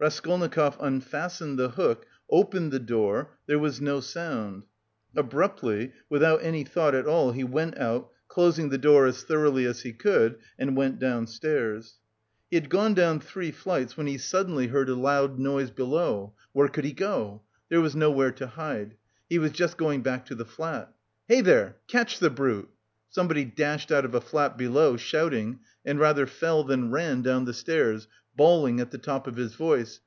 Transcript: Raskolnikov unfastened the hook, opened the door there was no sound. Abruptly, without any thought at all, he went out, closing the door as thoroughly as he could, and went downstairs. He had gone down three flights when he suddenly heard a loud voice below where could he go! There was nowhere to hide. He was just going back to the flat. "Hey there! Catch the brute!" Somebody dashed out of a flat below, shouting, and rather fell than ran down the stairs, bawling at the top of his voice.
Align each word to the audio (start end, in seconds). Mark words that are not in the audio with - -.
Raskolnikov 0.00 0.76
unfastened 0.80 1.58
the 1.58 1.70
hook, 1.70 2.04
opened 2.28 2.72
the 2.72 2.78
door 2.78 3.30
there 3.46 3.60
was 3.60 3.80
no 3.80 4.00
sound. 4.00 4.64
Abruptly, 5.16 5.92
without 6.10 6.42
any 6.42 6.62
thought 6.62 6.94
at 6.94 7.06
all, 7.06 7.32
he 7.32 7.42
went 7.44 7.78
out, 7.78 8.10
closing 8.28 8.68
the 8.68 8.76
door 8.76 9.06
as 9.06 9.22
thoroughly 9.22 9.64
as 9.64 9.80
he 9.80 9.94
could, 9.94 10.36
and 10.58 10.76
went 10.76 10.98
downstairs. 10.98 12.00
He 12.50 12.56
had 12.56 12.68
gone 12.68 12.92
down 12.92 13.20
three 13.20 13.50
flights 13.50 13.96
when 13.96 14.06
he 14.06 14.18
suddenly 14.18 14.66
heard 14.66 14.90
a 14.90 14.94
loud 14.94 15.38
voice 15.38 15.70
below 15.70 16.34
where 16.52 16.68
could 16.68 16.84
he 16.84 16.92
go! 16.92 17.40
There 17.70 17.80
was 17.80 17.96
nowhere 17.96 18.32
to 18.32 18.46
hide. 18.46 18.96
He 19.30 19.38
was 19.38 19.52
just 19.52 19.78
going 19.78 20.02
back 20.02 20.26
to 20.26 20.34
the 20.34 20.44
flat. 20.44 20.92
"Hey 21.28 21.40
there! 21.40 21.76
Catch 21.88 22.18
the 22.18 22.28
brute!" 22.28 22.68
Somebody 23.08 23.46
dashed 23.46 23.90
out 23.90 24.04
of 24.04 24.14
a 24.14 24.20
flat 24.20 24.58
below, 24.58 24.98
shouting, 24.98 25.60
and 25.82 25.98
rather 26.00 26.26
fell 26.26 26.62
than 26.64 26.90
ran 26.90 27.22
down 27.22 27.44
the 27.46 27.54
stairs, 27.54 28.08
bawling 28.36 28.80
at 28.80 28.90
the 28.90 28.98
top 28.98 29.28
of 29.28 29.36
his 29.36 29.54
voice. 29.54 30.00